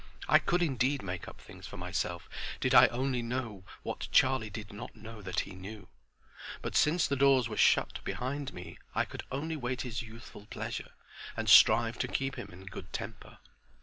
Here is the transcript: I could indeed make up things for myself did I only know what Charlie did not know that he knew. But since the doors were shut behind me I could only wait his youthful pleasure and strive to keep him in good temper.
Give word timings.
I 0.27 0.39
could 0.39 0.63
indeed 0.63 1.03
make 1.03 1.27
up 1.27 1.39
things 1.39 1.67
for 1.67 1.77
myself 1.77 2.27
did 2.59 2.73
I 2.73 2.87
only 2.87 3.21
know 3.21 3.63
what 3.83 4.07
Charlie 4.11 4.49
did 4.49 4.73
not 4.73 4.95
know 4.95 5.21
that 5.21 5.41
he 5.41 5.51
knew. 5.51 5.89
But 6.63 6.75
since 6.75 7.05
the 7.05 7.15
doors 7.15 7.47
were 7.47 7.55
shut 7.55 8.03
behind 8.03 8.51
me 8.51 8.79
I 8.95 9.05
could 9.05 9.21
only 9.31 9.55
wait 9.55 9.81
his 9.81 10.01
youthful 10.01 10.47
pleasure 10.47 10.93
and 11.37 11.47
strive 11.47 11.99
to 11.99 12.07
keep 12.07 12.35
him 12.35 12.49
in 12.51 12.65
good 12.65 12.91
temper. 12.91 13.37